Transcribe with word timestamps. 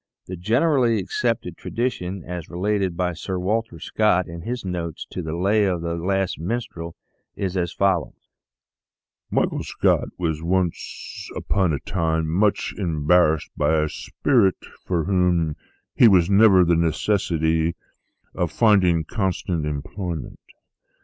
The 0.25 0.35
generally 0.35 0.97
accepted 0.97 1.57
tradition, 1.57 2.23
as 2.25 2.49
related 2.49 2.97
by 2.97 3.13
Sir 3.13 3.37
Walter 3.37 3.77
Scott 3.77 4.27
in 4.27 4.41
his 4.41 4.65
notes 4.65 5.05
to 5.11 5.21
the" 5.21 5.35
Lay 5.37 5.65
of 5.65 5.83
the 5.83 5.93
Last 5.93 6.39
Minstrel," 6.39 6.95
is 7.35 7.55
as 7.55 7.71
follows:" 7.71 8.27
Michael 9.29 9.61
Scott 9.63 10.07
was, 10.17 10.41
once 10.41 11.29
upon 11.35 11.71
a 11.71 11.77
time, 11.77 12.27
much 12.27 12.73
embar 12.79 13.35
rassed 13.37 13.51
by 13.55 13.79
a 13.79 13.87
spirit 13.87 14.55
for 14.83 15.03
whom 15.03 15.55
he 15.93 16.07
was 16.07 16.31
under 16.31 16.65
the 16.65 16.75
necessity 16.75 17.75
of 18.33 18.51
finding 18.51 19.03
constant 19.03 19.67
employment. 19.67 20.39